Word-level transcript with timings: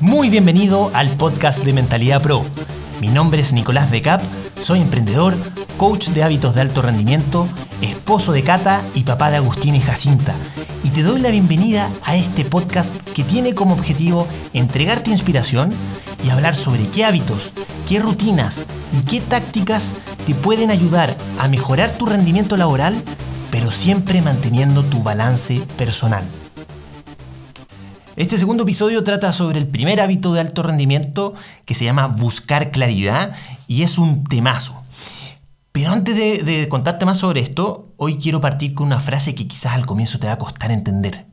Muy 0.00 0.30
bienvenido 0.30 0.90
al 0.94 1.10
podcast 1.10 1.62
de 1.62 1.74
Mentalidad 1.74 2.22
Pro. 2.22 2.42
Mi 3.02 3.08
nombre 3.08 3.42
es 3.42 3.52
Nicolás 3.52 3.90
de 3.90 4.00
Cap, 4.00 4.22
soy 4.58 4.80
emprendedor, 4.80 5.36
coach 5.76 6.08
de 6.08 6.22
hábitos 6.22 6.54
de 6.54 6.62
alto 6.62 6.80
rendimiento, 6.80 7.46
esposo 7.82 8.32
de 8.32 8.42
Cata 8.42 8.80
y 8.94 9.02
papá 9.02 9.30
de 9.30 9.36
Agustín 9.36 9.76
y 9.76 9.80
Jacinta. 9.80 10.34
Y 10.84 10.88
te 10.88 11.02
doy 11.02 11.20
la 11.20 11.28
bienvenida 11.28 11.90
a 12.02 12.16
este 12.16 12.46
podcast 12.46 12.96
que 13.12 13.24
tiene 13.24 13.54
como 13.54 13.74
objetivo 13.74 14.26
entregarte 14.54 15.10
inspiración 15.10 15.70
y 16.24 16.30
hablar 16.30 16.56
sobre 16.56 16.86
qué 16.86 17.04
hábitos, 17.04 17.52
qué 17.86 17.98
rutinas 17.98 18.64
y 18.98 19.02
qué 19.04 19.20
tácticas 19.20 19.92
te 20.26 20.34
pueden 20.34 20.70
ayudar 20.70 21.14
a 21.38 21.46
mejorar 21.46 21.90
tu 21.90 22.06
rendimiento 22.06 22.56
laboral, 22.56 22.94
pero 23.50 23.70
siempre 23.70 24.22
manteniendo 24.22 24.82
tu 24.82 25.02
balance 25.02 25.60
personal. 25.76 26.24
Este 28.16 28.38
segundo 28.38 28.64
episodio 28.64 29.04
trata 29.04 29.32
sobre 29.32 29.60
el 29.60 29.68
primer 29.68 30.00
hábito 30.00 30.32
de 30.32 30.40
alto 30.40 30.64
rendimiento 30.64 31.34
que 31.64 31.74
se 31.74 31.84
llama 31.84 32.08
buscar 32.08 32.72
claridad 32.72 33.36
y 33.68 33.82
es 33.82 33.98
un 33.98 34.24
temazo. 34.24 34.82
Pero 35.70 35.92
antes 35.92 36.16
de, 36.16 36.68
contarte 36.68 37.06
más 37.06 37.18
sobre 37.18 37.40
esto, 37.40 37.84
hoy 37.96 38.18
quiero 38.18 38.40
partir 38.40 38.74
con 38.74 38.88
una 38.88 38.98
frase 38.98 39.36
que 39.36 39.46
quizás 39.46 39.74
al 39.74 39.86
comienzo 39.86 40.18
te 40.18 40.26
va 40.26 40.32
a 40.32 40.38
costar 40.38 40.72
entender. 40.72 41.26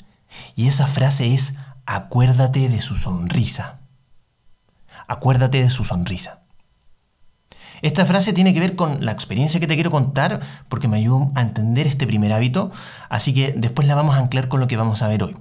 Y 0.56 0.68
esa 0.68 0.86
frase 0.86 1.34
es, 1.34 1.56
acuérdate 1.88 2.70
de 2.70 2.80
su 2.80 2.96
sonrisa. 2.96 3.80
Acuérdate 5.08 5.62
de 5.62 5.72
su 5.72 5.84
sonrisa. 5.84 6.42
Esta 7.82 8.06
frase 8.06 8.34
tiene 8.34 8.54
que 8.54 8.60
ver 8.60 8.76
con 8.76 9.04
la 9.04 9.12
experiencia 9.12 9.60
que 9.60 9.68
te 9.68 9.76
quiero 9.76 9.92
contar 9.92 10.42
porque 10.70 10.88
me 10.88 10.98
ayudó 10.98 11.32
a 11.34 11.42
entender 11.42 11.88
este 11.88 12.06
primer 12.06 12.34
hábito, 12.34 12.72
así 13.10 13.34
que 13.34 13.54
después 13.58 13.88
la 13.88 13.96
vamos 13.96 14.16
a 14.16 14.20
anclar 14.20 14.48
con 14.48 14.60
lo 14.60 14.68
que 14.68 14.78
vamos 14.78 15.02
a 15.02 15.08
ver 15.08 15.24
hoy. 15.24 15.36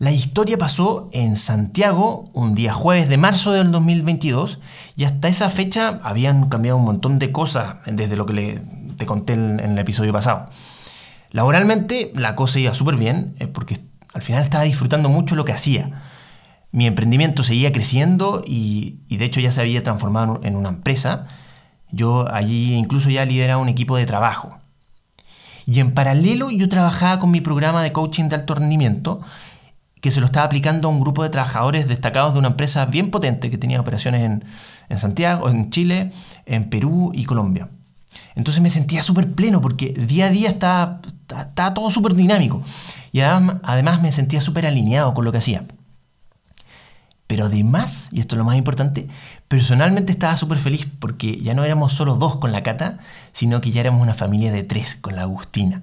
La 0.00 0.12
historia 0.12 0.56
pasó 0.56 1.10
en 1.12 1.36
Santiago 1.36 2.24
un 2.32 2.54
día 2.54 2.72
jueves 2.72 3.10
de 3.10 3.18
marzo 3.18 3.52
del 3.52 3.70
2022 3.70 4.58
y 4.96 5.04
hasta 5.04 5.28
esa 5.28 5.50
fecha 5.50 6.00
habían 6.02 6.48
cambiado 6.48 6.78
un 6.78 6.86
montón 6.86 7.18
de 7.18 7.30
cosas 7.32 7.76
desde 7.84 8.16
lo 8.16 8.24
que 8.24 8.62
te 8.96 9.04
conté 9.04 9.34
en, 9.34 9.60
el 9.60 9.78
episodio 9.78 10.10
pasado. 10.10 10.46
Laboralmente 11.32 12.12
la 12.14 12.34
cosa 12.34 12.58
iba 12.58 12.72
súper 12.72 12.96
bien 12.96 13.34
eh, 13.40 13.46
porque 13.46 13.76
al 14.14 14.22
final 14.22 14.40
estaba 14.40 14.64
disfrutando 14.64 15.10
mucho 15.10 15.36
lo 15.36 15.44
que 15.44 15.52
hacía. 15.52 16.00
Mi 16.72 16.86
emprendimiento 16.86 17.44
seguía 17.44 17.70
creciendo 17.70 18.42
y, 18.46 19.00
y 19.08 19.18
de 19.18 19.26
hecho 19.26 19.40
ya 19.40 19.52
se 19.52 19.60
había 19.60 19.82
transformado 19.82 20.40
en 20.42 20.56
una 20.56 20.70
empresa. 20.70 21.26
Yo 21.90 22.26
allí 22.32 22.72
incluso 22.72 23.10
ya 23.10 23.26
lideraba 23.26 23.60
un 23.60 23.68
equipo 23.68 23.98
de 23.98 24.06
trabajo. 24.06 24.60
Y 25.66 25.80
en 25.80 25.92
paralelo 25.92 26.50
yo 26.50 26.70
trabajaba 26.70 27.20
con 27.20 27.30
mi 27.30 27.42
programa 27.42 27.82
de 27.82 27.92
coaching 27.92 28.30
de 28.30 28.36
alto 28.36 28.54
rendimiento 28.54 29.20
que 30.00 30.10
se 30.10 30.20
lo 30.20 30.26
estaba 30.26 30.46
aplicando 30.46 30.88
a 30.88 30.90
un 30.90 31.00
grupo 31.00 31.22
de 31.22 31.28
trabajadores 31.28 31.88
destacados 31.88 32.32
de 32.32 32.38
una 32.38 32.48
empresa 32.48 32.86
bien 32.86 33.10
potente 33.10 33.50
que 33.50 33.58
tenía 33.58 33.80
operaciones 33.80 34.22
en, 34.88 34.98
Santiago, 34.98 35.48
en 35.48 35.70
Chile, 35.70 36.12
en 36.46 36.70
Perú 36.70 37.12
y 37.14 37.24
Colombia. 37.24 37.68
Entonces 38.34 38.62
me 38.62 38.70
sentía 38.70 39.02
súper 39.02 39.32
pleno 39.32 39.60
porque 39.60 39.92
día 39.92 40.26
a 40.26 40.30
día 40.30 40.48
estaba, 40.48 41.00
estaba 41.28 41.74
todo 41.74 41.90
súper 41.90 42.14
dinámico 42.14 42.62
y 43.12 43.20
además 43.20 44.02
me 44.02 44.10
sentía 44.10 44.40
súper 44.40 44.66
alineado 44.66 45.14
con 45.14 45.24
lo 45.24 45.32
que 45.32 45.38
hacía. 45.38 45.64
Pero 47.26 47.44
además, 47.44 48.08
y 48.10 48.18
esto 48.18 48.34
es 48.34 48.38
lo 48.38 48.44
más 48.44 48.56
importante, 48.56 49.06
personalmente 49.46 50.10
estaba 50.10 50.36
súper 50.36 50.58
feliz 50.58 50.88
porque 50.98 51.38
ya 51.38 51.54
no 51.54 51.62
éramos 51.62 51.92
solo 51.92 52.16
dos 52.16 52.40
con 52.40 52.50
la 52.50 52.64
Cata, 52.64 52.98
sino 53.30 53.60
que 53.60 53.70
ya 53.70 53.82
éramos 53.82 54.02
una 54.02 54.14
familia 54.14 54.50
de 54.50 54.64
tres 54.64 54.96
con 54.96 55.14
la 55.14 55.22
Agustina. 55.22 55.82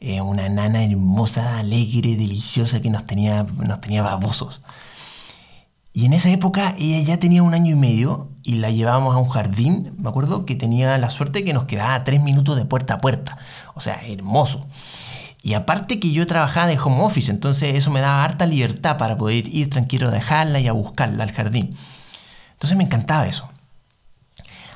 Eh, 0.00 0.22
una 0.22 0.48
nana 0.48 0.82
hermosa, 0.82 1.58
alegre, 1.58 2.16
deliciosa 2.16 2.80
que 2.80 2.88
nos 2.88 3.04
tenía, 3.04 3.44
nos 3.66 3.80
tenía 3.80 4.02
babosos. 4.02 4.62
Y 5.92 6.06
en 6.06 6.14
esa 6.14 6.30
época 6.30 6.74
ella 6.78 7.00
ya 7.00 7.18
tenía 7.18 7.42
un 7.42 7.52
año 7.52 7.72
y 7.72 7.78
medio 7.78 8.30
y 8.42 8.54
la 8.54 8.70
llevábamos 8.70 9.14
a 9.14 9.18
un 9.18 9.28
jardín, 9.28 9.92
me 9.98 10.08
acuerdo 10.08 10.46
que 10.46 10.54
tenía 10.54 10.96
la 10.98 11.10
suerte 11.10 11.44
que 11.44 11.52
nos 11.52 11.64
quedaba 11.64 12.02
tres 12.04 12.22
minutos 12.22 12.56
de 12.56 12.64
puerta 12.64 12.94
a 12.94 13.00
puerta, 13.00 13.38
o 13.74 13.80
sea, 13.80 14.00
hermoso. 14.06 14.66
Y 15.42 15.54
aparte 15.54 16.00
que 16.00 16.12
yo 16.12 16.26
trabajaba 16.26 16.66
de 16.66 16.78
home 16.78 17.02
office, 17.02 17.30
entonces 17.30 17.74
eso 17.74 17.90
me 17.90 18.00
daba 18.00 18.24
harta 18.24 18.46
libertad 18.46 18.96
para 18.98 19.16
poder 19.16 19.54
ir 19.54 19.68
tranquilo 19.68 20.08
a 20.08 20.10
dejarla 20.10 20.60
y 20.60 20.68
a 20.68 20.72
buscarla 20.72 21.24
al 21.24 21.32
jardín. 21.32 21.76
Entonces 22.52 22.76
me 22.76 22.84
encantaba 22.84 23.26
eso. 23.26 23.50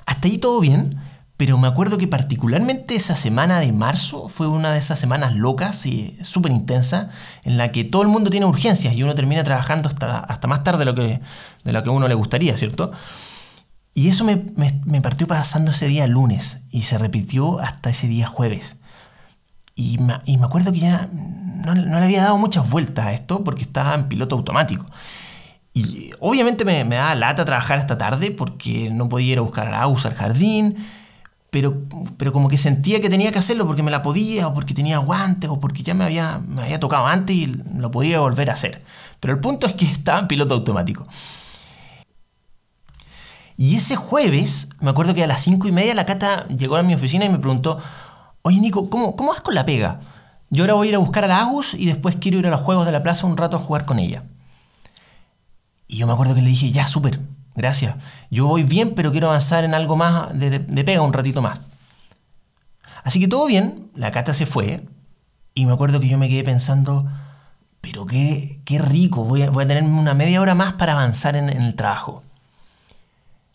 Hasta 0.07 0.29
ahí 0.29 0.39
todo 0.39 0.61
bien, 0.61 0.99
pero 1.37 1.59
me 1.59 1.67
acuerdo 1.67 1.99
que 1.99 2.07
particularmente 2.07 2.95
esa 2.95 3.17
semana 3.17 3.59
de 3.59 3.73
marzo 3.73 4.29
fue 4.29 4.47
una 4.47 4.73
de 4.73 4.79
esas 4.79 5.01
semanas 5.01 5.35
locas 5.35 5.85
y 5.85 6.17
súper 6.23 6.53
intensa, 6.53 7.11
en 7.43 7.57
la 7.57 7.73
que 7.73 7.85
todo 7.85 8.03
el 8.03 8.09
mundo 8.09 8.31
tiene 8.31 8.47
urgencias 8.47 8.95
y 8.95 9.03
uno 9.03 9.15
termina 9.15 9.43
trabajando 9.43 9.89
hasta, 9.89 10.21
hasta 10.21 10.47
más 10.47 10.63
tarde 10.63 10.81
de 10.81 10.85
lo, 10.85 10.95
que, 10.95 11.21
de 11.65 11.73
lo 11.73 11.83
que 11.83 11.91
uno 11.91 12.07
le 12.07 12.15
gustaría, 12.15 12.57
¿cierto? 12.57 12.93
Y 13.95 14.09
eso 14.09 14.25
me, 14.25 15.01
partió 15.01 15.27
pasando 15.27 15.73
ese 15.73 15.87
día 15.87 16.07
lunes 16.07 16.59
y 16.71 16.83
se 16.83 16.99
repitió 16.99 17.61
hasta 17.61 17.91
ese 17.91 18.09
día 18.09 18.27
jueves. 18.27 18.77
Y 19.77 19.99
me, 19.99 20.45
acuerdo 20.45 20.73
que 20.73 20.81
ya 20.81 21.09
no, 21.13 21.75
le 21.75 21.97
había 21.97 22.23
dado 22.23 22.39
muchas 22.39 22.69
vueltas 22.69 23.07
a 23.07 23.13
esto 23.13 23.43
porque 23.43 23.63
estaba 23.63 23.95
en 23.95 24.09
piloto 24.09 24.37
automático. 24.37 24.87
Y 25.73 26.11
obviamente 26.21 26.65
me, 26.65 26.85
me 26.85 26.97
daba 26.97 27.15
lata 27.17 27.45
trabajar 27.45 27.81
esta 27.81 27.99
tarde 27.99 28.31
porque 28.31 28.91
no 28.91 29.09
podía 29.09 29.33
ir 29.33 29.39
a 29.39 29.43
buscar 29.43 29.67
a 29.67 29.71
la 29.71 29.83
al 29.83 30.15
jardín 30.15 30.77
pero, 31.55 31.85
pero 32.17 32.33
como 32.33 32.49
que 32.49 32.59
sentía 32.59 33.01
que 33.01 33.09
tenía 33.09 33.31
que 33.31 33.39
hacerlo 33.39 33.65
porque 33.65 33.85
me 33.85 33.93
la 33.93 34.03
podía, 34.03 34.49
o 34.49 34.55
porque 34.55 34.75
tenía 34.75 34.99
guantes, 34.99 35.49
o 35.49 35.61
porque 35.61 35.85
ya 35.85 35.95
me 35.95 36.03
había, 36.03 36.39
me 36.39 36.63
había 36.63 36.81
tocado 36.81 37.07
antes 37.07 37.37
y 37.37 37.47
lo 37.47 37.93
podía 37.93 38.19
volver 38.19 38.51
a 38.51 38.55
hacer. 38.55 38.83
Pero 39.21 39.35
el 39.35 39.39
punto 39.39 39.69
es 39.69 39.75
que 39.75 39.85
estaba 39.85 40.19
en 40.19 40.27
piloto 40.27 40.55
automático. 40.55 41.07
Y 43.57 43.77
ese 43.77 43.95
jueves, 43.95 44.67
me 44.81 44.91
acuerdo 44.91 45.15
que 45.15 45.23
a 45.23 45.29
las 45.29 45.43
cinco 45.43 45.69
y 45.69 45.71
media 45.71 45.95
la 45.95 46.07
Cata 46.07 46.49
llegó 46.49 46.75
a 46.75 46.83
mi 46.83 46.93
oficina 46.93 47.25
y 47.25 47.29
me 47.29 47.39
preguntó, 47.39 47.79
oye 48.43 48.61
Nico, 48.61 48.91
¿cómo, 48.91 49.15
cómo 49.15 49.31
vas 49.31 49.41
con 49.41 49.55
la 49.55 49.65
pega? 49.65 50.01
Yo 50.51 50.65
ahora 50.65 50.75
voy 50.75 50.89
a 50.89 50.91
ir 50.91 50.97
a 50.97 50.99
buscar 50.99 51.23
a 51.23 51.29
la 51.29 51.39
Agus 51.39 51.75
y 51.75 51.87
después 51.87 52.17
quiero 52.17 52.41
ir 52.41 52.49
a 52.49 52.51
los 52.51 52.63
juegos 52.63 52.85
de 52.85 52.91
la 52.91 53.05
plaza 53.05 53.29
un 53.29 53.37
rato 53.37 53.59
a 53.59 53.61
jugar 53.61 53.85
con 53.85 54.01
ella. 54.01 54.25
Y 55.87 55.99
yo 55.99 56.09
me 56.09 56.15
acuerdo 56.15 56.35
que 56.35 56.43
le 56.43 56.49
dije, 56.49 56.73
ya, 56.73 56.89
súper, 56.89 57.21
Gracias. 57.55 57.97
Yo 58.31 58.47
voy 58.47 58.63
bien, 58.63 58.95
pero 58.95 59.13
quiero 59.13 59.29
avanzar 59.29 59.65
en 59.65 59.75
algo 59.75 59.97
más 59.97 60.37
de, 60.39 60.61
pega 60.61 61.03
un 61.03 61.13
ratito 61.13 61.43
más. 61.43 61.61
Así 63.03 63.21
que 63.21 63.29
todo 63.29 63.47
bien, 63.47 63.91
la 63.95 64.11
cata 64.11 64.35
se 64.35 64.47
fue 64.47 64.87
y 65.55 65.67
me 65.67 65.73
acuerdo 65.73 66.01
que 66.01 66.09
yo 66.09 66.19
me 66.19 66.29
quedé 66.29 66.43
pensando, 66.43 67.07
pero 67.81 68.07
qué, 68.07 68.61
qué 68.65 68.79
rico, 68.79 69.25
voy 69.25 69.43
a, 69.43 69.53
tener 69.53 69.85
una 69.85 70.15
media 70.15 70.41
hora 70.41 70.55
más 70.55 70.73
para 70.75 70.93
avanzar 70.93 71.37
en, 71.37 71.49
el 71.49 71.75
trabajo. 71.75 72.23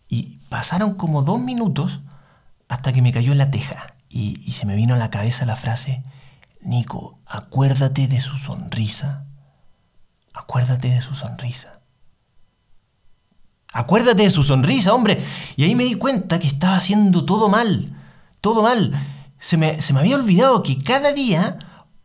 Y 0.07 0.39
pasaron 0.49 0.93
como 0.93 1.23
dos 1.23 1.39
minutos 1.39 1.99
hasta 2.67 2.93
que 2.93 3.01
me 3.01 3.11
cayó 3.11 3.31
en 3.31 3.39
la 3.39 3.51
teja 3.51 3.95
y 4.07 4.51
se 4.53 4.65
me 4.65 4.75
vino 4.75 4.95
a 4.95 4.97
la 4.97 5.11
cabeza 5.11 5.45
la 5.45 5.55
frase, 5.55 6.03
Nico, 6.61 7.15
acuérdate 7.25 8.07
de 8.07 8.19
su 8.19 8.37
sonrisa. 8.37 9.25
Acuérdate 10.33 10.89
de 10.89 11.01
su 11.01 11.15
sonrisa. 11.15 11.78
Acuérdate 13.71 14.23
de 14.23 14.29
su 14.31 14.43
sonrisa, 14.43 14.93
hombre. 14.93 15.23
Y 15.55 15.63
ahí 15.63 15.75
me 15.75 15.83
di 15.83 15.95
cuenta 15.95 16.39
que 16.39 16.47
estaba 16.47 16.75
haciendo 16.75 17.25
todo 17.25 17.49
mal. 17.49 17.95
Todo 18.41 18.63
mal. 18.63 18.93
Se 19.39 19.57
me, 19.57 19.77
había 19.95 20.15
olvidado 20.15 20.63
que 20.63 20.81
cada 20.81 21.13
día 21.13 21.59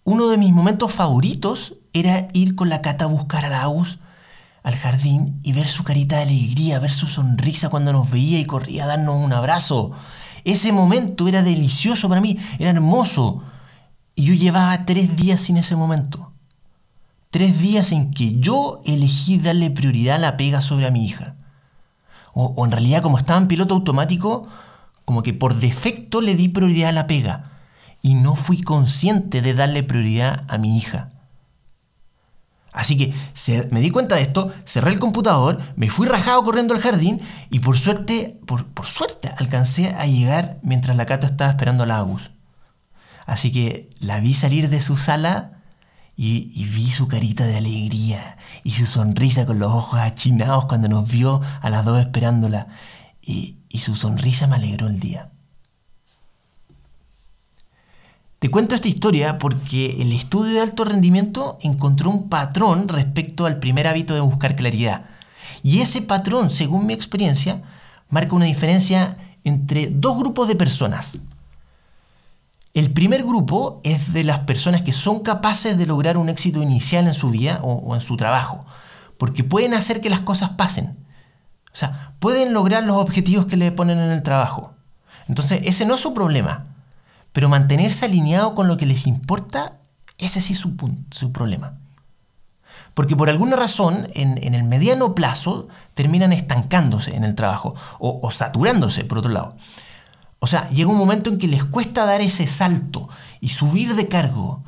uno 0.05 0.29
de 0.29 0.37
mis 0.37 0.53
momentos 0.53 0.93
favoritos 0.93 1.75
era 1.95 2.29
ir 2.33 2.55
con 2.55 2.69
la 2.69 2.83
cata 2.83 3.07
a 3.07 3.09
buscar 3.09 3.45
a 3.45 3.49
la 3.49 3.63
Agus 3.63 3.99
al 4.63 4.77
jardín 4.77 5.41
y 5.43 5.53
ver 5.53 5.69
su 5.69 5.85
carita 5.85 6.17
de 6.17 6.23
alegría, 6.23 6.79
ver 6.79 6.93
su 6.93 7.07
sonrisa 7.07 7.69
cuando 7.69 7.93
nos 7.93 8.11
veía 8.11 8.39
y 8.39 8.47
corría 8.47 8.85
a 8.85 8.89
darnos 8.89 9.23
un 9.23 9.33
abrazo. 9.33 9.93
Ese 10.45 10.73
momento 10.73 11.29
era 11.29 11.43
delicioso 11.43 12.09
para 12.09 12.21
mí, 12.21 12.39
era 12.59 12.71
hermoso. 12.71 13.43
Y 14.15 14.25
yo 14.25 14.35
llevaba 14.35 14.85
tres 14.85 15.17
días 15.17 15.41
sin 15.41 15.57
ese 15.57 15.77
momento. 15.77 16.33
Tres 17.31 17.59
días 17.59 17.91
en 17.93 18.13
que 18.13 18.39
yo 18.39 18.81
elegí 18.85 19.39
darle 19.39 19.71
prioridad 19.71 20.17
a 20.17 20.21
la 20.21 20.37
pega 20.37 20.61
sobre 20.61 20.87
a 20.87 20.91
mi 20.91 21.05
hija 21.05 21.37
o, 22.35 22.65
en 22.65 22.73
realidad 22.73 23.03
como 23.03 23.19
estaba 23.19 23.41
en 23.41 23.49
piloto 23.49 23.75
automático, 23.75 24.47
como 25.05 25.23
que 25.23 25.33
por 25.33 25.55
defecto 25.55 26.21
le 26.21 26.35
di 26.35 26.49
prioridad 26.49 26.91
a 26.91 26.93
la 26.93 27.07
pega 27.07 27.43
y 28.03 28.15
no 28.15 28.35
fui 28.35 28.61
consciente 28.61 29.41
de 29.41 29.55
darle 29.55 29.83
prioridad 29.83 30.45
a 30.49 30.59
mi 30.59 30.77
hija. 30.77 31.11
Así 32.73 32.97
que 32.97 33.15
me 33.71 33.81
di 33.81 33.91
cuenta 33.91 34.17
de 34.17 34.23
esto, 34.23 34.53
cerré 34.65 34.91
el 34.91 34.99
computador, 34.99 35.61
me 35.77 35.91
fui 35.91 36.09
rajado 36.09 36.43
corriendo 36.43 36.75
al 36.75 36.81
jardín 36.81 37.21
y 37.49 37.61
por 37.61 37.79
suerte, 37.79 38.41
por, 38.47 38.67
por 38.67 38.87
suerte, 38.87 39.33
alcancé 39.39 39.95
a 39.95 40.07
llegar 40.07 40.59
mientras 40.63 40.97
la 40.97 41.07
cata 41.07 41.29
estaba 41.29 41.51
esperando 41.51 41.85
a 41.85 41.87
la 41.87 41.99
Agus. 41.99 42.33
Así 43.27 43.53
que 43.53 43.89
la 44.01 44.19
vi 44.19 44.35
salir 44.35 44.69
de 44.69 44.81
su 44.81 44.97
sala 44.97 45.54
y, 46.17 46.65
vi 46.65 46.91
su 46.91 47.09
carita 47.09 47.45
de 47.45 47.57
alegría 47.57 48.37
y 48.63 48.71
su 48.71 48.87
sonrisa 48.87 49.47
con 49.47 49.59
los 49.59 49.73
ojos 49.73 50.01
achinados 50.01 50.67
cuando 50.67 50.89
nos 50.89 51.11
vio 51.11 51.41
a 51.61 51.71
las 51.71 51.85
dos 51.85 52.01
esperándola. 52.01 52.69
Y, 53.21 53.57
y 53.69 53.79
su 53.79 53.97
sonrisa 53.97 54.47
me 54.47 54.57
alegró 54.57 54.87
el 54.87 55.01
día. 55.01 55.31
Te 58.39 58.51
cuento 58.51 58.75
esta 58.75 58.89
historia 58.89 59.39
porque 59.39 60.03
el 60.03 60.13
estudio 60.13 60.53
de 60.53 60.61
alto 60.61 60.85
rendimiento 60.85 61.59
encontró 61.63 62.11
un 62.11 62.29
patrón 62.29 62.89
respecto 62.89 63.47
al 63.47 63.59
primer 63.59 63.89
hábito 63.89 64.15
de 64.15 64.21
buscar 64.21 64.55
claridad. 64.55 65.07
Y 65.63 65.81
ese 65.81 66.03
patrón, 66.03 66.51
según 66.51 66.87
mi 66.87 66.93
experiencia, 66.93 67.63
marca 68.11 68.37
una 68.37 68.45
diferencia 68.45 69.17
entre 69.45 69.87
dos 69.87 70.19
grupos 70.19 70.47
de 70.47 70.57
personas. 70.57 71.19
El 72.75 72.93
primer 72.93 73.23
grupo 73.23 73.81
es 73.85 74.13
de 74.13 74.25
las 74.25 74.41
personas 74.41 74.83
que 74.83 74.91
son 74.91 75.21
capaces 75.21 75.79
de 75.79 75.87
lograr 75.87 76.17
un 76.19 76.29
éxito 76.29 76.61
inicial 76.61 77.07
en 77.07 77.15
su 77.15 77.31
vida 77.31 77.61
o, 77.63 77.95
en 77.95 78.01
su 78.01 78.17
trabajo, 78.17 78.67
porque 79.17 79.45
pueden 79.45 79.75
hacer 79.75 80.01
que 80.01 80.11
las 80.11 80.21
cosas 80.21 80.51
pasen. 80.51 80.99
O 81.73 81.77
sea, 81.77 82.15
pueden 82.19 82.53
lograr 82.53 82.83
los 82.83 82.97
objetivos 82.97 83.47
que 83.47 83.57
le 83.57 83.71
ponen 83.71 83.99
en 83.99 84.11
el 84.11 84.25
trabajo. 84.25 84.75
Entonces, 85.29 85.61
ese 85.65 85.87
no 85.87 85.95
es 85.95 86.01
su 86.01 86.15
problema. 86.15 86.67
Pero 87.33 87.49
mantenerse 87.49 88.07
alineado 88.07 88.57
con 88.57 88.67
lo 88.67 88.77
que 88.77 88.87
les 88.87 89.07
importa, 89.07 89.79
ese 90.19 90.41
sí 90.41 90.55
es 90.55 90.59
su, 90.59 90.75
su 91.13 91.31
problema. 91.31 91.79
Porque 92.95 93.15
por 93.15 93.31
alguna 93.31 93.55
razón, 93.55 94.09
en, 94.15 94.53
el 94.53 94.65
mediano 94.65 95.15
plazo, 95.15 95.69
terminan 95.95 96.33
estancándose 96.33 97.15
en 97.15 97.23
el 97.23 97.37
trabajo 97.37 97.77
o 98.01 98.29
saturándose, 98.33 99.05
por 99.05 99.19
otro 99.19 99.31
lado. 99.31 99.57
O 100.45 100.47
sea, 100.47 100.67
llega 100.69 100.91
un 100.91 100.99
momento 100.99 101.31
en 101.31 101.39
que 101.39 101.49
les 101.49 101.65
cuesta 101.65 102.05
dar 102.05 102.21
ese 102.21 102.47
salto 102.47 103.09
y 103.41 103.49
subir 103.49 103.95
de 103.95 104.09
cargo 104.09 104.63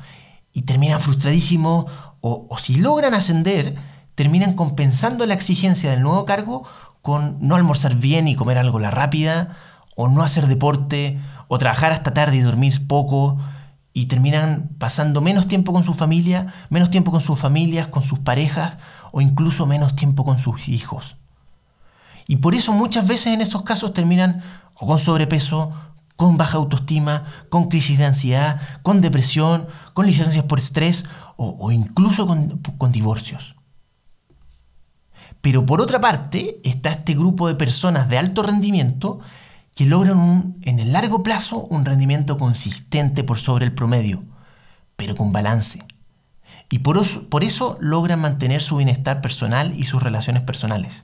y 0.51 0.63
terminan 0.63 0.99
frustradísimos 0.99 1.85
o, 2.19 2.57
si 2.57 2.77
logran 2.77 3.13
ascender, 3.13 3.75
terminan 4.15 4.55
compensando 4.55 5.23
la 5.27 5.35
exigencia 5.35 5.91
del 5.91 6.01
nuevo 6.01 6.25
cargo 6.25 6.63
con 7.03 7.37
no 7.41 7.53
almorzar 7.53 7.93
bien 7.93 8.27
y 8.27 8.33
comer 8.33 8.57
algo 8.57 8.79
la 8.79 8.89
rápida, 8.89 9.55
o 9.95 10.07
no 10.07 10.23
hacer 10.23 10.47
deporte, 10.47 11.19
o 11.47 11.59
trabajar 11.59 11.91
hasta 11.91 12.11
tarde 12.11 12.37
y 12.37 12.41
dormir 12.41 12.87
poco, 12.87 13.37
y 13.93 14.07
terminan 14.07 14.71
pasando 14.79 15.21
menos 15.21 15.45
tiempo 15.45 15.73
con 15.73 15.83
su 15.83 15.93
familia, 15.93 16.55
menos 16.71 16.89
tiempo 16.89 17.11
con 17.11 17.21
sus 17.21 17.37
familias, 17.37 17.85
con 17.85 18.01
sus 18.01 18.17
parejas, 18.17 18.79
o 19.11 19.21
incluso 19.21 19.67
menos 19.67 19.95
tiempo 19.95 20.25
con 20.25 20.39
sus 20.39 20.69
hijos. 20.69 21.17
Y 22.27 22.37
por 22.37 22.55
eso 22.55 22.73
muchas 22.73 23.07
veces 23.07 23.27
en 23.27 23.41
estos 23.41 23.61
casos 23.61 23.93
terminan 23.93 24.41
o 24.79 24.87
con 24.87 24.99
sobrepeso, 24.99 25.73
con 26.15 26.35
baja 26.35 26.57
autoestima, 26.57 27.25
con 27.49 27.69
crisis 27.69 27.97
de 27.97 28.05
ansiedad, 28.05 28.59
con 28.81 29.01
depresión, 29.01 29.67
con 29.93 30.07
licencias 30.07 30.45
por 30.45 30.59
estrés 30.59 31.05
o, 31.37 31.71
incluso 31.71 32.25
con, 32.25 32.91
divorcios. 32.91 33.55
Pero 35.41 35.65
por 35.65 35.81
otra 35.81 36.01
parte 36.01 36.59
está 36.63 36.89
este 36.89 37.13
grupo 37.13 37.47
de 37.47 37.55
personas 37.55 38.09
de 38.09 38.17
alto 38.17 38.41
rendimiento 38.41 39.19
que 39.75 39.85
logran 39.85 40.57
en 40.63 40.79
el 40.79 40.91
largo 40.91 41.21
plazo 41.21 41.65
un 41.69 41.85
rendimiento 41.85 42.39
consistente 42.39 43.23
por 43.23 43.37
sobre 43.37 43.65
el 43.65 43.73
promedio, 43.73 44.23
pero 44.95 45.15
con 45.15 45.31
balance. 45.31 45.85
Y 46.71 46.79
por 46.79 47.43
eso 47.43 47.77
logran 47.79 48.19
mantener 48.19 48.63
su 48.63 48.77
bienestar 48.77 49.21
personal 49.21 49.79
y 49.79 49.83
sus 49.83 50.01
relaciones 50.01 50.41
personales. 50.41 51.03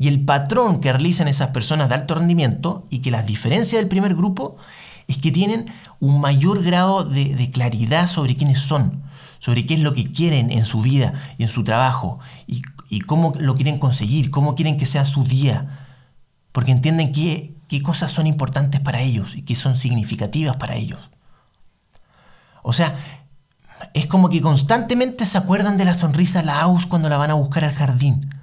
Y 0.00 0.08
el 0.08 0.24
patrón 0.24 0.80
que 0.80 0.90
realizan 0.90 1.28
esas 1.28 1.48
personas 1.48 1.90
de 1.90 1.94
alto 1.94 2.14
rendimiento 2.14 2.86
y 2.88 3.00
que 3.00 3.10
las 3.10 3.26
diferencia 3.26 3.78
del 3.78 3.86
primer 3.86 4.14
grupo 4.16 4.56
es 5.08 5.18
que 5.18 5.30
tienen 5.30 5.66
un 6.00 6.22
mayor 6.22 6.62
grado 6.62 7.04
de, 7.04 7.50
claridad 7.52 8.06
sobre 8.06 8.34
quiénes 8.34 8.60
son, 8.60 9.02
sobre 9.40 9.66
qué 9.66 9.74
es 9.74 9.80
lo 9.80 9.92
que 9.92 10.10
quieren 10.10 10.50
en 10.50 10.64
su 10.64 10.80
vida 10.80 11.12
y 11.36 11.42
en 11.42 11.50
su 11.50 11.64
trabajo 11.64 12.18
y, 12.46 12.62
cómo 13.02 13.34
lo 13.38 13.54
quieren 13.54 13.78
conseguir, 13.78 14.30
cómo 14.30 14.54
quieren 14.54 14.78
que 14.78 14.86
sea 14.86 15.04
su 15.04 15.24
día, 15.24 15.86
porque 16.52 16.72
entienden 16.72 17.12
qué, 17.12 17.52
cosas 17.82 18.10
son 18.10 18.26
importantes 18.26 18.80
para 18.80 19.02
ellos 19.02 19.36
y 19.36 19.42
qué 19.42 19.54
son 19.54 19.76
significativas 19.76 20.56
para 20.56 20.76
ellos. 20.76 21.10
O 22.62 22.72
sea, 22.72 22.96
es 23.92 24.06
como 24.06 24.30
que 24.30 24.40
constantemente 24.40 25.26
se 25.26 25.36
acuerdan 25.36 25.76
de 25.76 25.84
la 25.84 25.92
sonrisa 25.92 26.42
Laus 26.42 26.86
cuando 26.86 27.10
la 27.10 27.18
van 27.18 27.32
a 27.32 27.34
buscar 27.34 27.64
al 27.66 27.74
jardín 27.74 28.39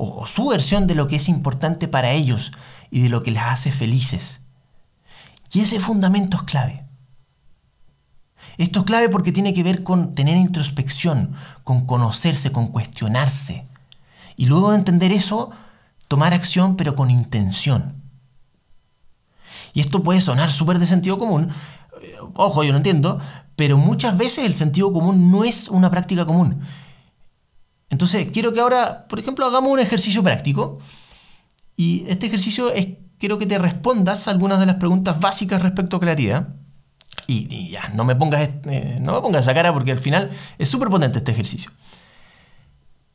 o, 0.00 0.26
su 0.26 0.46
versión 0.46 0.86
de 0.86 0.94
lo 0.94 1.08
que 1.08 1.16
es 1.16 1.28
importante 1.28 1.88
para 1.88 2.12
ellos 2.12 2.52
y 2.90 3.00
de 3.00 3.08
lo 3.08 3.22
que 3.22 3.32
les 3.32 3.42
hace 3.42 3.72
felices. 3.72 4.40
Y 5.52 5.60
ese 5.60 5.80
fundamento 5.80 6.36
es 6.36 6.44
clave. 6.44 6.84
Esto 8.58 8.80
es 8.80 8.86
clave 8.86 9.08
porque 9.08 9.32
tiene 9.32 9.52
que 9.52 9.64
ver 9.64 9.82
con 9.82 10.14
tener 10.14 10.36
introspección, 10.36 11.34
con 11.64 11.84
conocerse, 11.84 12.52
con 12.52 12.68
cuestionarse. 12.68 13.66
Y 14.36 14.46
luego 14.46 14.70
de 14.70 14.78
entender 14.78 15.10
eso, 15.10 15.50
tomar 16.06 16.32
acción 16.32 16.76
pero 16.76 16.94
con 16.94 17.10
intención. 17.10 18.00
Y 19.72 19.80
esto 19.80 20.04
puede 20.04 20.20
sonar 20.20 20.52
súper 20.52 20.78
de 20.78 20.86
sentido 20.86 21.18
común. 21.18 21.50
Ojo, 22.34 22.62
yo 22.62 22.70
lo 22.70 22.78
entiendo, 22.78 23.20
pero 23.56 23.76
muchas 23.76 24.16
veces 24.16 24.44
el 24.44 24.54
sentido 24.54 24.92
común 24.92 25.32
no 25.32 25.42
es 25.42 25.68
una 25.68 25.90
práctica 25.90 26.24
común. 26.24 26.60
Entonces, 27.90 28.30
quiero 28.30 28.52
que 28.52 28.60
ahora, 28.60 29.06
por 29.08 29.18
ejemplo, 29.18 29.46
hagamos 29.46 29.72
un 29.72 29.80
ejercicio 29.80 30.22
práctico. 30.22 30.78
Y 31.76 32.04
este 32.08 32.26
ejercicio 32.26 32.72
es, 32.72 32.88
quiero 33.18 33.38
que 33.38 33.46
te 33.46 33.58
respondas 33.58 34.28
algunas 34.28 34.58
de 34.58 34.66
las 34.66 34.76
preguntas 34.76 35.20
básicas 35.20 35.62
respecto 35.62 35.96
a 35.96 36.00
claridad. 36.00 36.48
Y, 37.26 37.70
ya, 37.70 37.90
no 37.90 38.04
me, 38.04 38.16
pongas, 38.16 38.48
eh, 38.64 38.96
no 39.00 39.12
me 39.12 39.20
pongas 39.20 39.44
esa 39.44 39.54
cara 39.54 39.72
porque 39.72 39.92
al 39.92 39.98
final 39.98 40.30
es 40.58 40.68
súper 40.68 40.88
potente 40.88 41.18
este 41.18 41.32
ejercicio. 41.32 41.70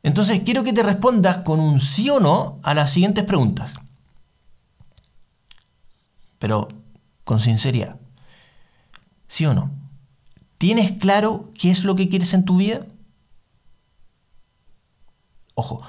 Entonces, 0.02 0.42
quiero 0.44 0.62
que 0.62 0.72
te 0.72 0.82
respondas 0.82 1.38
con 1.38 1.60
un 1.60 1.80
sí 1.80 2.10
o 2.10 2.20
no 2.20 2.60
a 2.62 2.74
las 2.74 2.92
siguientes 2.92 3.24
preguntas. 3.24 3.74
Pero 6.38 6.68
con 7.24 7.40
sinceridad. 7.40 7.98
¿Sí 9.28 9.46
o 9.46 9.54
no? 9.54 9.70
¿Tienes 10.58 10.92
claro 10.92 11.50
qué 11.58 11.70
es 11.70 11.84
lo 11.84 11.96
que 11.96 12.08
quieres 12.08 12.34
en 12.34 12.44
tu 12.44 12.58
vida? 12.58 12.86
Ojo, 15.54 15.82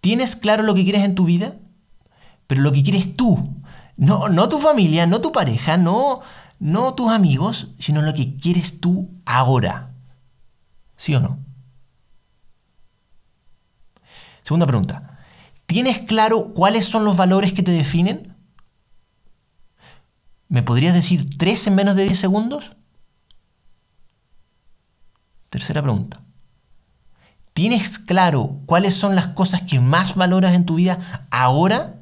tienes 0.00 0.36
claro 0.36 0.62
lo 0.62 0.74
que 0.74 0.84
quieres 0.84 1.04
en 1.04 1.14
tu 1.14 1.24
vida, 1.24 1.56
pero 2.46 2.60
lo 2.60 2.72
que 2.72 2.82
quieres 2.82 3.16
tú. 3.16 3.56
No, 3.96 4.28
no 4.28 4.48
tu 4.48 4.58
familia, 4.58 5.06
no 5.06 5.20
tu 5.20 5.32
pareja, 5.32 5.76
no, 5.76 6.20
no 6.58 6.94
tus 6.94 7.10
amigos, 7.10 7.68
sino 7.78 8.02
lo 8.02 8.14
que 8.14 8.36
quieres 8.36 8.80
tú 8.80 9.10
ahora. 9.24 9.90
¿Sí 10.96 11.14
o 11.14 11.20
no? 11.20 11.38
Segunda 14.42 14.66
pregunta. 14.66 15.18
¿Tienes 15.66 16.00
claro 16.00 16.52
cuáles 16.52 16.84
son 16.84 17.04
los 17.04 17.16
valores 17.16 17.52
que 17.52 17.62
te 17.62 17.70
definen? 17.70 18.36
¿Me 20.48 20.62
podrías 20.62 20.92
decir 20.92 21.38
tres 21.38 21.66
en 21.66 21.74
menos 21.74 21.96
de 21.96 22.04
10 22.04 22.18
segundos? 22.18 22.76
Tercera 25.48 25.80
pregunta. 25.80 26.22
¿Tienes 27.52 27.98
claro 27.98 28.60
cuáles 28.66 28.94
son 28.94 29.14
las 29.14 29.28
cosas 29.28 29.62
que 29.62 29.78
más 29.80 30.14
valoras 30.14 30.54
en 30.54 30.64
tu 30.64 30.76
vida 30.76 31.26
ahora? 31.30 31.96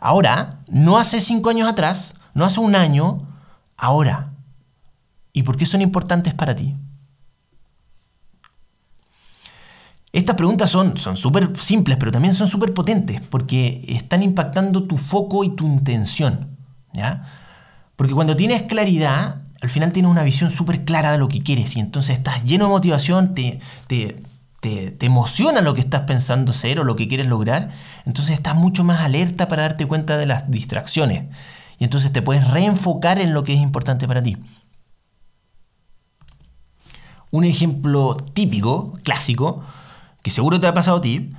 Ahora, 0.00 0.60
no 0.68 0.98
hace 0.98 1.20
cinco 1.20 1.50
años 1.50 1.68
atrás, 1.68 2.14
no 2.34 2.44
hace 2.44 2.60
un 2.60 2.74
año, 2.74 3.18
ahora. 3.76 4.32
¿Y 5.32 5.42
por 5.42 5.56
qué 5.56 5.66
son 5.66 5.82
importantes 5.82 6.34
para 6.34 6.54
ti? 6.54 6.74
Estas 10.10 10.36
preguntas 10.36 10.70
son 10.70 10.96
súper 10.96 11.56
simples, 11.58 11.98
pero 11.98 12.10
también 12.10 12.34
son 12.34 12.48
súper 12.48 12.72
potentes, 12.72 13.20
porque 13.20 13.84
están 13.88 14.22
impactando 14.22 14.84
tu 14.84 14.96
foco 14.96 15.44
y 15.44 15.54
tu 15.54 15.66
intención. 15.66 16.56
¿ya? 16.92 17.24
Porque 17.94 18.14
cuando 18.14 18.36
tienes 18.36 18.62
claridad, 18.62 19.42
al 19.60 19.70
final 19.70 19.92
tienes 19.92 20.10
una 20.10 20.22
visión 20.22 20.50
súper 20.50 20.84
clara 20.84 21.12
de 21.12 21.18
lo 21.18 21.28
que 21.28 21.40
quieres 21.40 21.76
y 21.76 21.80
entonces 21.80 22.16
estás 22.16 22.44
lleno 22.44 22.66
de 22.66 22.70
motivación, 22.70 23.34
te, 23.34 23.60
te, 23.86 24.22
te, 24.60 25.06
emociona 25.06 25.60
lo 25.60 25.74
que 25.74 25.80
estás 25.80 26.02
pensando 26.02 26.52
ser 26.52 26.80
o 26.80 26.84
lo 26.84 26.96
que 26.96 27.08
quieres 27.08 27.26
lograr, 27.26 27.70
entonces 28.04 28.34
estás 28.34 28.54
mucho 28.54 28.84
más 28.84 29.00
alerta 29.00 29.48
para 29.48 29.62
darte 29.62 29.86
cuenta 29.86 30.16
de 30.16 30.26
las 30.26 30.50
distracciones 30.50 31.24
y 31.78 31.84
entonces 31.84 32.12
te 32.12 32.22
puedes 32.22 32.48
reenfocar 32.48 33.18
en 33.20 33.32
lo 33.32 33.44
que 33.44 33.54
es 33.54 33.60
importante 33.60 34.06
para 34.06 34.22
ti. 34.22 34.36
Un 37.30 37.44
ejemplo 37.44 38.16
típico, 38.32 38.92
clásico, 39.04 39.62
que 40.22 40.30
seguro 40.30 40.60
te 40.60 40.66
ha 40.66 40.74
pasado 40.74 40.98
a 40.98 41.00
ti, 41.00 41.30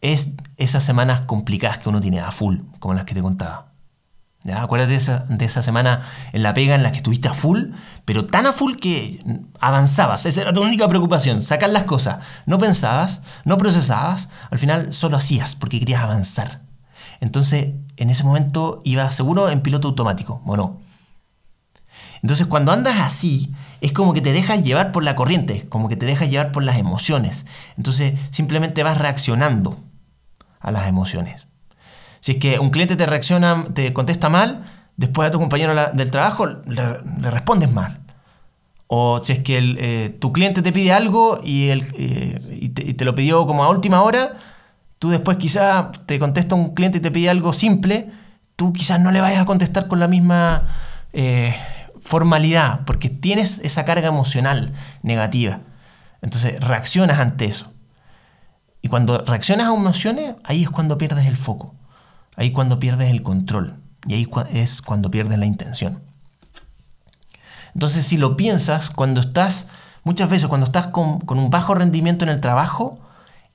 es 0.00 0.30
esas 0.56 0.84
semanas 0.84 1.22
complicadas 1.22 1.78
que 1.78 1.88
uno 1.88 2.00
tiene 2.00 2.20
a 2.20 2.30
full, 2.30 2.58
como 2.78 2.94
las 2.94 3.04
que 3.04 3.14
te 3.14 3.22
contaba. 3.22 3.75
Acuérdate 4.54 4.92
de 4.92 4.98
esa, 4.98 5.24
de 5.28 5.44
esa, 5.44 5.62
semana 5.62 6.02
en 6.32 6.42
la 6.42 6.54
pega 6.54 6.74
en 6.74 6.82
la 6.82 6.90
que 6.90 6.98
estuviste 6.98 7.28
a 7.28 7.34
full, 7.34 7.70
pero 8.04 8.26
tan 8.26 8.46
a 8.46 8.52
full 8.52 8.74
que 8.76 9.20
avanzabas. 9.60 10.26
Esa 10.26 10.42
era 10.42 10.52
tu 10.52 10.62
única 10.62 10.88
preocupación, 10.88 11.42
sacar 11.42 11.70
las 11.70 11.84
cosas. 11.84 12.18
No 12.46 12.58
pensabas, 12.58 13.22
no 13.44 13.58
procesabas, 13.58 14.28
al 14.50 14.58
final 14.58 14.92
solo 14.92 15.16
hacías 15.16 15.54
porque 15.56 15.78
querías 15.78 16.02
avanzar. 16.02 16.62
Entonces, 17.20 17.74
en 17.96 18.10
ese 18.10 18.24
momento 18.24 18.80
ibas 18.84 19.14
seguro 19.14 19.48
en 19.48 19.62
piloto 19.62 19.88
automático, 19.88 20.42
¿o 20.44 20.56
no? 20.56 20.80
Entonces, 22.22 22.46
cuando 22.46 22.72
andas 22.72 22.98
así, 23.00 23.54
es 23.80 23.92
como 23.92 24.12
que 24.12 24.20
te 24.20 24.32
dejas 24.32 24.62
llevar 24.62 24.92
por 24.92 25.04
la 25.04 25.14
corriente, 25.14 25.68
como 25.68 25.88
que 25.88 25.96
te 25.96 26.06
dejas 26.06 26.30
llevar 26.30 26.52
por 26.52 26.62
las 26.62 26.78
emociones. 26.78 27.46
Entonces, 27.76 28.18
simplemente 28.30 28.82
vas 28.82 28.98
reaccionando 28.98 29.78
a 30.60 30.70
las 30.70 30.88
emociones. 30.88 31.45
Si 32.26 32.32
es 32.32 32.38
que 32.38 32.58
un 32.58 32.70
cliente 32.70 32.96
te 32.96 33.06
reacciona, 33.06 33.66
te 33.72 33.92
contesta 33.92 34.28
mal, 34.28 34.64
después 34.96 35.28
a 35.28 35.30
tu 35.30 35.38
compañero 35.38 35.92
del 35.92 36.10
trabajo 36.10 36.44
le, 36.46 37.30
respondes 37.30 37.70
mal. 37.70 38.00
O 38.88 39.22
si 39.22 39.34
es 39.34 39.38
que 39.38 39.76
eh, 39.78 40.08
tu 40.18 40.32
cliente 40.32 40.60
te 40.60 40.72
pide 40.72 40.92
algo 40.92 41.38
y, 41.44 41.68
eh, 41.68 42.94
te, 42.96 43.04
lo 43.04 43.14
pidió 43.14 43.46
como 43.46 43.62
a 43.62 43.70
última 43.70 44.02
hora, 44.02 44.38
tú 44.98 45.10
después 45.10 45.36
quizás 45.36 46.04
te 46.06 46.18
contesta 46.18 46.56
un 46.56 46.74
cliente 46.74 46.98
y 46.98 47.00
te 47.00 47.12
pide 47.12 47.30
algo 47.30 47.52
simple, 47.52 48.10
tú 48.56 48.72
quizás 48.72 48.98
no 48.98 49.12
le 49.12 49.20
vayas 49.20 49.42
a 49.42 49.44
contestar 49.44 49.86
con 49.86 50.00
la 50.00 50.08
misma 50.08 50.66
eh, 51.12 51.54
formalidad, 52.00 52.80
porque 52.86 53.08
tienes 53.08 53.60
esa 53.62 53.84
carga 53.84 54.08
emocional 54.08 54.72
negativa. 55.04 55.60
Entonces 56.22 56.58
reaccionas 56.58 57.20
ante 57.20 57.44
eso. 57.44 57.72
Y 58.82 58.88
cuando 58.88 59.18
reaccionas 59.18 59.68
a 59.68 59.74
emociones, 59.76 60.34
ahí 60.42 60.64
es 60.64 60.70
cuando 60.70 60.98
pierdes 60.98 61.26
el 61.26 61.36
foco, 61.36 61.76
ahí 62.36 62.52
cuando 62.52 62.78
pierdes 62.78 63.10
el 63.10 63.22
control 63.22 63.74
y 64.06 64.14
ahí 64.14 64.28
es 64.52 64.82
cuando 64.82 65.10
pierdes 65.10 65.38
la 65.38 65.46
intención. 65.46 66.00
Entonces 67.74 68.06
si 68.06 68.16
lo 68.16 68.36
piensas, 68.36 68.90
cuando 68.90 69.20
estás, 69.20 69.68
muchas 70.04 70.30
veces 70.30 70.48
cuando 70.48 70.66
estás 70.66 70.86
con, 70.86 71.20
un 71.28 71.50
bajo 71.50 71.74
rendimiento 71.74 72.24
en 72.24 72.30
el 72.30 72.40
trabajo, 72.40 72.98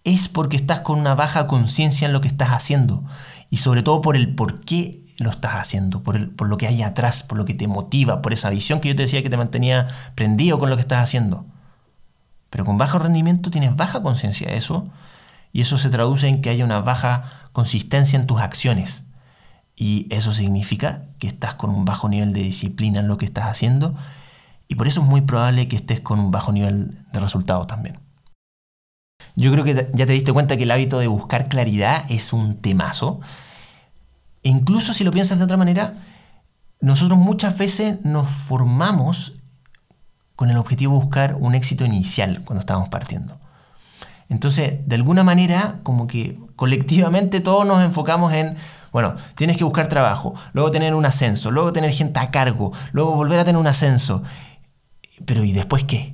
es 0.03 0.29
porque 0.29 0.57
estás 0.57 0.81
con 0.81 0.99
una 0.99 1.15
baja 1.15 1.47
conciencia 1.47 2.07
en 2.07 2.13
lo 2.13 2.21
que 2.21 2.27
estás 2.27 2.49
haciendo 2.49 3.03
y 3.49 3.57
sobre 3.57 3.83
todo 3.83 4.01
por 4.01 4.15
el 4.15 4.35
por 4.35 4.59
qué 4.61 5.05
lo 5.17 5.29
estás 5.29 5.53
haciendo, 5.53 6.01
por, 6.01 6.35
por 6.35 6.47
lo 6.47 6.57
que 6.57 6.67
hay 6.67 6.81
atrás, 6.81 7.23
por 7.23 7.37
lo 7.37 7.45
que 7.45 7.53
te 7.53 7.67
motiva, 7.67 8.21
por 8.21 8.33
esa 8.33 8.49
visión 8.49 8.79
que 8.79 8.89
yo 8.89 8.95
te 8.95 9.03
decía 9.03 9.21
que 9.21 9.29
te 9.29 9.37
mantenía 9.37 9.87
prendido 10.15 10.59
con 10.59 10.69
lo 10.69 10.75
que 10.75 10.81
estás 10.81 11.03
haciendo. 11.03 11.45
Pero 12.49 12.65
con 12.65 12.77
bajo 12.77 12.99
rendimiento 12.99 13.49
tienes 13.49 13.75
baja 13.75 14.01
conciencia 14.01 14.49
de 14.49 14.57
eso 14.57 14.87
y 15.53 15.61
eso 15.61 15.77
se 15.77 15.89
traduce 15.89 16.27
en 16.27 16.41
que 16.41 16.49
haya 16.49 16.65
una 16.65 16.81
baja 16.81 17.40
consistencia 17.51 18.19
en 18.19 18.27
tus 18.27 18.39
acciones. 18.39 19.03
Y 19.75 20.07
eso 20.09 20.33
significa 20.33 21.05
que 21.19 21.27
estás 21.27 21.55
con 21.55 21.69
un 21.69 21.85
bajo 21.85 22.09
nivel 22.09 22.33
de 22.33 22.41
disciplina 22.41 22.99
en 22.99 23.07
lo 23.07 23.17
que 23.17 23.25
estás 23.25 23.45
haciendo 23.45 23.95
y 24.67 24.75
por 24.75 24.87
eso 24.87 25.01
es 25.01 25.07
muy 25.07 25.19
probable 25.19 25.67
que 25.67 25.75
estés 25.75 25.99
con 25.99 26.19
un 26.19 26.31
bajo 26.31 26.53
nivel 26.53 26.97
de 27.11 27.19
resultados 27.19 27.67
también. 27.67 27.99
Yo 29.35 29.51
creo 29.51 29.65
que 29.65 29.89
ya 29.93 30.05
te 30.05 30.13
diste 30.13 30.31
cuenta 30.31 30.55
que 30.55 30.63
el 30.63 30.71
hábito 30.71 30.99
de 30.99 31.07
buscar 31.07 31.49
claridad 31.49 32.05
es 32.09 32.31
un 32.31 32.55
temazo 32.55 33.19
e 34.43 34.49
incluso 34.49 34.93
si 34.93 35.03
lo 35.03 35.11
piensas 35.11 35.37
de 35.39 35.43
otra 35.43 35.57
manera, 35.57 35.93
nosotros 36.79 37.19
muchas 37.19 37.57
veces 37.57 38.03
nos 38.05 38.29
formamos 38.29 39.33
con 40.35 40.49
el 40.49 40.57
objetivo 40.57 40.93
de 40.93 41.03
buscar 41.03 41.35
un 41.35 41.53
éxito 41.53 41.85
inicial 41.85 42.41
cuando 42.45 42.61
estamos 42.61 42.89
partiendo. 42.89 43.39
Entonces, 44.29 44.79
de 44.87 44.95
alguna 44.95 45.25
manera, 45.25 45.81
como 45.83 46.07
que 46.07 46.39
colectivamente 46.61 47.41
todos 47.41 47.65
nos 47.65 47.83
enfocamos 47.83 48.33
en, 48.33 48.55
bueno, 48.91 49.15
tienes 49.33 49.57
que 49.57 49.63
buscar 49.63 49.87
trabajo, 49.87 50.35
luego 50.53 50.69
tener 50.69 50.93
un 50.93 51.07
ascenso, 51.07 51.49
luego 51.49 51.73
tener 51.73 51.91
gente 51.91 52.19
a 52.19 52.29
cargo, 52.29 52.71
luego 52.91 53.15
volver 53.15 53.39
a 53.39 53.43
tener 53.43 53.59
un 53.59 53.65
ascenso. 53.65 54.21
Pero 55.25 55.43
¿y 55.43 55.53
después 55.53 55.85
qué? 55.85 56.13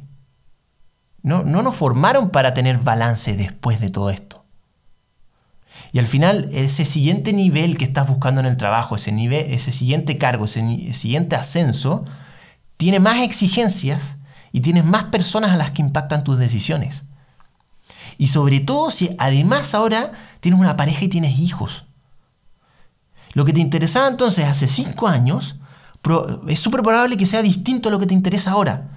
No, 1.22 1.44
no 1.44 1.64
nos 1.64 1.76
formaron 1.76 2.30
para 2.30 2.54
tener 2.54 2.78
balance 2.78 3.36
después 3.36 3.82
de 3.82 3.90
todo 3.90 4.10
esto. 4.10 4.46
Y 5.92 6.00
al 6.00 6.08
final, 6.08 6.48
ese 6.54 6.86
siguiente 6.86 7.34
nivel 7.34 7.78
que 7.78 7.84
estás 7.84 8.08
buscando 8.08 8.40
en 8.40 8.46
el 8.46 8.56
trabajo, 8.56 8.96
ese, 8.96 9.12
nivel, 9.12 9.52
ese 9.52 9.74
siguiente 9.74 10.18
cargo, 10.18 10.46
ese 10.46 10.94
siguiente 10.94 11.36
ascenso, 11.36 12.06
tiene 12.78 13.02
más 13.02 13.20
exigencias 13.20 14.16
y 14.54 14.62
tienes 14.62 14.86
más 14.86 15.04
personas 15.04 15.52
a 15.52 15.58
las 15.58 15.72
que 15.72 15.82
impactan 15.82 16.24
tus 16.24 16.38
decisiones. 16.38 17.04
Y 18.18 18.28
sobre 18.28 18.60
todo 18.60 18.92
si 18.92 19.16
además 19.20 19.74
ahora 19.74 20.12
tienes 20.40 20.60
una 20.60 20.78
pareja 20.78 21.06
y 21.06 21.10
tienes 21.10 21.40
hijos. 21.40 21.86
Lo 23.34 23.46
que 23.46 23.54
te 23.54 23.60
interesaba 23.60 24.08
entonces 24.08 24.46
hace 24.46 24.68
cinco 24.68 25.08
años 25.08 25.58
es 26.48 26.60
súper 26.60 26.82
probable 26.82 27.18
que 27.18 27.26
sea 27.26 27.42
distinto 27.42 27.90
a 27.90 27.92
lo 27.92 28.00
que 28.00 28.08
te 28.08 28.14
interesa 28.14 28.52
ahora. 28.52 28.90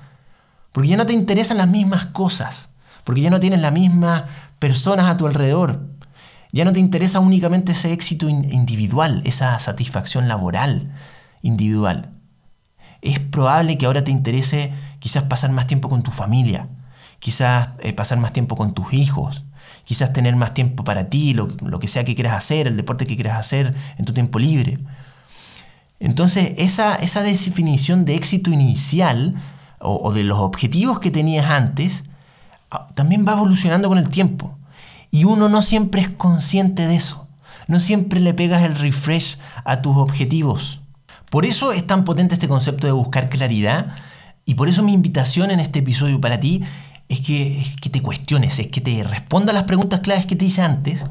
Porque 0.73 0.89
ya 0.89 0.97
no 0.97 1.07
te 1.07 1.13
interesan 1.13 1.59
las 1.59 1.69
mismas 1.69 2.07
cosas. 2.07 2.71
Porque 3.05 3.21
ya 3.21 3.31
no 3.31 3.41
tienes 3.41 3.61
las 3.61 3.73
mismas 3.73 4.25
personas 4.59 5.07
a 5.07 5.17
tu 5.17 5.27
alrededor. 5.27 5.87
Ya 6.53 6.65
no 6.65 6.73
te 6.73 6.81
interesa 6.81 7.21
únicamente 7.21 7.73
ese 7.73 7.93
éxito 7.93 8.29
individual, 8.29 9.23
esa 9.25 9.59
satisfacción 9.59 10.29
laboral 10.29 10.93
individual. 11.43 12.11
Es 13.03 13.19
probable 13.19 13.79
que 13.79 13.87
ahora 13.87 14.05
te 14.05 14.11
interese 14.11 14.73
quizás 14.99 15.25
pasar 15.25 15.51
más 15.53 15.67
tiempo 15.67 15.89
con 15.89 16.03
tu 16.03 16.11
familia, 16.11 16.69
quizás 17.21 17.71
eh, 17.79 17.93
pasar 17.93 18.19
más 18.19 18.33
tiempo 18.33 18.57
con 18.57 18.75
tus 18.75 18.93
hijos, 18.93 19.45
quizás 19.85 20.13
tener 20.13 20.35
más 20.35 20.53
tiempo 20.53 20.83
para 20.83 21.09
ti, 21.09 21.35
lo, 21.35 21.49
que 21.79 21.87
sea 21.87 22.03
que 22.03 22.17
quieras 22.17 22.35
hacer, 22.35 22.67
el 22.67 22.77
deporte 22.77 23.07
que 23.07 23.15
quieras 23.15 23.39
hacer 23.39 23.75
en 23.97 24.05
tu 24.05 24.13
tiempo 24.13 24.41
libre. 24.41 24.79
Entonces, 26.01 26.55
esa, 26.57 26.97
esa 26.97 27.23
definición 27.23 28.05
de 28.05 28.17
éxito 28.17 28.51
inicial 28.51 29.35
o 29.79 30.13
de 30.13 30.25
los 30.25 30.39
objetivos 30.39 30.99
que 30.99 31.11
tenías 31.11 31.51
antes, 31.51 32.05
ah, 32.71 32.89
también 32.95 33.25
va 33.27 33.33
evolucionando 33.33 33.89
con 33.89 33.99
el 33.99 34.09
tiempo. 34.09 34.59
Y 35.11 35.25
uno 35.25 35.49
no 35.49 35.63
siempre 35.63 36.03
es 36.03 36.09
consciente 36.09 36.87
de 36.87 36.97
eso. 36.97 37.29
No 37.67 37.81
siempre 37.81 38.21
le 38.21 38.35
pegas 38.35 38.63
el 38.63 38.75
refresh 38.75 39.39
a 39.65 39.83
tus 39.83 39.97
objetivos. 39.97 40.81
Por 41.31 41.47
eso 41.47 41.73
es 41.73 41.87
tan 41.87 42.05
potente 42.05 42.35
este 42.35 42.49
concepto 42.49 42.87
de 42.87 42.93
buscar 42.93 43.29
claridad 43.29 43.95
y 44.45 44.55
por 44.55 44.69
eso 44.69 44.83
mi 44.83 44.93
invitación 44.93 45.53
en 45.53 45.61
este 45.61 45.79
episodio 45.79 46.21
para 46.21 46.41
ti 46.41 46.65
es 47.11 47.21
que, 47.21 47.61
que 47.83 47.91
te 47.91 48.01
cuestiones, 48.01 48.59
es 48.61 48.69
que 48.69 48.81
te 48.81 49.03
respondas 49.03 49.53
las 49.53 49.65
preguntas 49.65 50.01
claves 50.01 50.27
que 50.27 50.37
te 50.37 50.45
hice 50.45 50.63
antes 50.63 51.05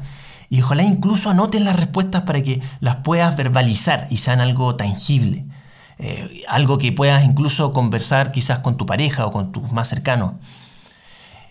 y 0.48 0.62
ojalá 0.62 0.82
incluso 0.82 1.28
anotes 1.28 1.60
las 1.60 1.76
respuestas 1.76 2.22
para 2.22 2.42
que 2.42 2.62
las 2.80 2.96
puedas 2.96 3.36
verbalizar 3.36 4.08
y 4.10 4.16
sean 4.16 4.40
algo 4.40 4.74
tangible. 4.76 5.44
Eh, 5.98 6.44
algo 6.48 6.78
que 6.78 6.90
puedas 6.90 7.22
incluso 7.22 7.74
conversar 7.74 8.32
quizás 8.32 8.60
con 8.60 8.78
tu 8.78 8.86
pareja 8.86 9.26
o 9.26 9.30
con 9.30 9.52
tus 9.52 9.70
más 9.70 9.88
cercanos. 9.88 10.32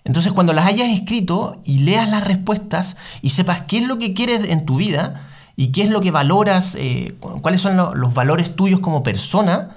Entonces 0.03 0.34
cuando 0.34 0.53
las 0.53 0.65
hayas 0.65 0.89
escrito 0.89 1.62
y 1.63 1.79
leas 1.79 2.10
las 2.10 2.24
respuestas 2.24 2.98
y 3.22 3.29
sepas 3.29 3.62
qué 3.62 3.77
es 3.77 3.88
lo 3.88 4.00
que 4.00 4.15
quieres 4.15 4.44
en 4.46 4.65
tu 4.65 4.77
vida 4.77 5.27
y 5.56 5.68
qué 5.68 5.84
es 5.84 5.91
lo 5.91 6.01
que 6.01 6.10
valoras, 6.10 6.74
eh, 6.74 7.15
cuáles 7.20 7.62
son 7.62 7.77
los 7.77 8.13
valores 8.15 8.56
tuyos 8.56 8.79
como 8.79 9.03
persona, 9.03 9.75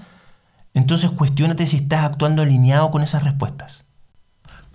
entonces 0.73 1.11
cuestionate 1.11 1.67
si 1.67 1.77
estás 1.77 2.05
actuando 2.05 2.41
alineado 2.41 2.91
con 2.91 3.03
esas 3.03 3.23
respuestas. 3.23 3.85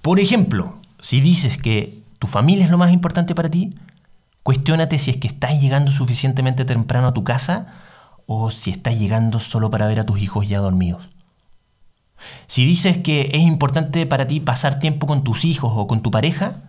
Por 0.07 0.21
ejemplo, 0.21 0.77
si 1.01 1.19
dices 1.19 1.57
que 1.57 2.01
tu 2.17 2.27
familia 2.27 2.63
es 2.63 2.71
lo 2.71 2.77
más 2.77 2.93
importante 2.93 3.35
para 3.35 3.49
ti, 3.49 3.75
cuestionate 4.41 4.99
si 4.99 5.11
es 5.11 5.17
que 5.17 5.27
estás 5.27 5.59
llegando 5.59 5.91
suficientemente 5.91 6.63
temprano 6.63 7.07
a 7.07 7.13
tu 7.13 7.25
casa 7.25 7.65
o 8.25 8.49
si 8.49 8.71
estás 8.71 8.97
llegando 8.97 9.41
solo 9.41 9.69
para 9.69 9.85
ver 9.85 9.99
a 9.99 10.05
tus 10.05 10.21
hijos 10.21 10.47
ya 10.47 10.59
dormidos. 10.59 11.09
Si 12.47 12.65
dices 12.65 12.99
que 12.99 13.31
es 13.33 13.41
importante 13.41 14.05
para 14.05 14.27
ti 14.27 14.39
pasar 14.39 14.79
tiempo 14.79 15.07
con 15.07 15.25
tus 15.25 15.43
hijos 15.43 15.73
o 15.75 15.87
con 15.87 16.01
tu 16.01 16.09
pareja, 16.09 16.61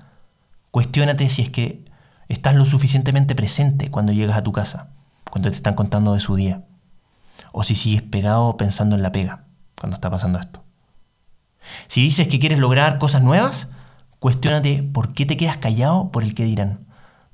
cuestiónate 0.73 1.28
si 1.28 1.42
es 1.42 1.50
que 1.50 1.85
estás 2.26 2.57
lo 2.57 2.64
suficientemente 2.64 3.37
presente 3.37 3.88
cuando 3.88 4.11
llegas 4.11 4.37
a 4.37 4.42
tu 4.42 4.50
casa, 4.50 4.88
cuando 5.30 5.49
te 5.49 5.54
están 5.54 5.75
contando 5.75 6.12
de 6.12 6.18
su 6.18 6.35
día. 6.35 6.64
O 7.52 7.62
si 7.62 7.76
sigues 7.76 8.02
pegado 8.02 8.57
pensando 8.57 8.97
en 8.97 9.02
la 9.04 9.12
pega 9.12 9.45
cuando 9.76 9.95
está 9.95 10.11
pasando 10.11 10.40
esto. 10.40 10.67
Si 11.87 12.02
dices 12.02 12.28
que 12.28 12.38
quieres 12.38 12.58
lograr 12.58 12.98
cosas 12.98 13.22
nuevas, 13.22 13.68
cuestiónate 14.18 14.82
por 14.82 15.14
qué 15.14 15.26
te 15.26 15.37
quedas 15.37 15.58
callado 15.58 16.10
por 16.10 16.22
el 16.22 16.34
que 16.34 16.44
dirán, 16.44 16.87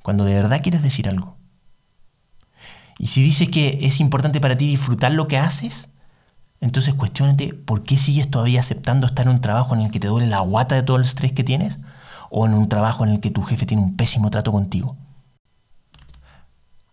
cuando 0.03 0.25
de 0.25 0.35
verdad 0.35 0.61
quieres 0.63 0.83
decir 0.83 1.09
algo. 1.09 1.37
Y 2.99 3.09
si 3.09 3.23
dices 3.23 3.49
que 3.49 3.81
es 3.83 4.01
importante 4.01 4.41
para 4.41 4.57
ti 4.57 4.67
disfrutar 4.69 5.13
lo 5.13 5.27
que 5.27 5.39
haces, 5.39 5.89
entonces 6.61 6.95
cuestionate 6.95 7.53
por 7.53 7.83
qué 7.83 7.99
sigues 7.99 8.31
todavía 8.31 8.61
aceptando 8.61 9.07
estar 9.07 9.27
en 9.27 9.33
un 9.33 9.41
trabajo 9.41 9.75
en 9.75 9.83
el 9.83 9.91
que 9.91 10.01
te 10.01 10.07
duele 10.07 10.29
la 10.29 10.41
guata 10.41 10.75
de 10.75 10.83
todo 10.83 10.97
el 10.97 11.05
estrés 11.05 11.33
que 11.33 11.45
tienes 11.45 11.79
o 12.31 12.47
en 12.47 12.55
un 12.55 12.69
trabajo 12.69 13.05
en 13.05 13.11
el 13.11 13.21
que 13.21 13.31
tu 13.31 13.43
jefe 13.43 13.67
tiene 13.67 13.83
un 13.83 13.97
pésimo 13.97 14.31
trato 14.31 14.53
contigo. 14.53 14.97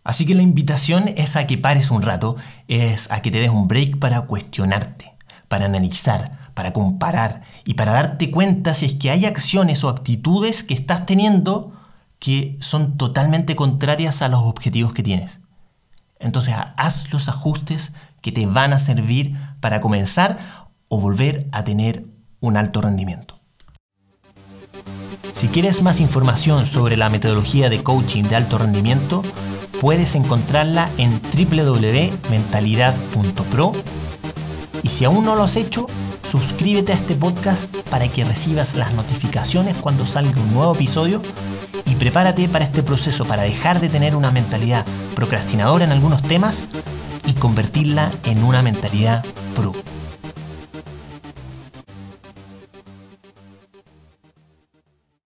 Así 0.04 0.26
que 0.26 0.34
la 0.34 0.42
invitación 0.42 1.08
es 1.16 1.36
a 1.36 1.46
que 1.46 1.58
pares 1.58 1.90
un 1.90 2.02
rato, 2.02 2.36
es 2.66 3.10
a 3.10 3.22
que 3.22 3.30
te 3.30 3.38
des 3.38 3.50
un 3.50 3.68
break 3.68 3.98
para 3.98 4.22
cuestionarte, 4.22 5.14
para 5.48 5.66
analizar, 5.66 6.38
para 6.54 6.72
comparar 6.72 7.42
y 7.64 7.74
para 7.74 7.92
darte 7.92 8.30
cuenta 8.30 8.74
si 8.74 8.86
es 8.86 8.94
que 8.94 9.10
hay 9.10 9.26
acciones 9.26 9.84
o 9.84 9.88
actitudes 9.88 10.62
que 10.62 10.74
estás 10.74 11.06
teniendo 11.06 11.72
que 12.18 12.56
son 12.60 12.96
totalmente 12.96 13.56
contrarias 13.56 14.22
a 14.22 14.28
los 14.28 14.42
objetivos 14.42 14.92
que 14.92 15.02
tienes. 15.02 15.40
Entonces 16.20 16.54
haz 16.76 17.12
los 17.12 17.28
ajustes 17.28 17.92
que 18.20 18.32
te 18.32 18.46
van 18.46 18.72
a 18.72 18.78
servir 18.78 19.36
para 19.60 19.80
comenzar 19.80 20.38
o 20.88 21.00
volver 21.00 21.48
a 21.52 21.64
tener 21.64 22.06
un 22.40 22.56
alto 22.56 22.80
rendimiento. 22.80 23.42
Si 25.32 25.48
quieres 25.48 25.82
más 25.82 25.98
información 25.98 26.66
sobre 26.66 26.96
la 26.96 27.10
metodología 27.10 27.68
de 27.68 27.82
coaching 27.82 28.22
de 28.24 28.36
alto 28.36 28.58
rendimiento, 28.58 29.24
puedes 29.80 30.14
encontrarla 30.14 30.88
en 30.98 31.20
www.mentalidad.pro. 31.20 33.72
Y 34.84 34.88
si 34.88 35.04
aún 35.04 35.24
no 35.24 35.34
lo 35.34 35.42
has 35.42 35.56
hecho, 35.56 35.88
suscríbete 36.32 36.92
a 36.92 36.94
este 36.94 37.14
podcast 37.14 37.70
para 37.90 38.08
que 38.08 38.24
recibas 38.24 38.74
las 38.74 38.94
notificaciones 38.94 39.76
cuando 39.76 40.06
salga 40.06 40.40
un 40.40 40.54
nuevo 40.54 40.74
episodio 40.74 41.20
y 41.84 41.94
prepárate 41.96 42.48
para 42.48 42.64
este 42.64 42.82
proceso 42.82 43.26
para 43.26 43.42
dejar 43.42 43.80
de 43.80 43.90
tener 43.90 44.16
una 44.16 44.30
mentalidad 44.30 44.86
procrastinadora 45.14 45.84
en 45.84 45.92
algunos 45.92 46.22
temas 46.22 46.64
y 47.26 47.34
convertirla 47.34 48.10
en 48.24 48.44
una 48.44 48.62
mentalidad 48.62 49.22
productiva. 49.54 50.01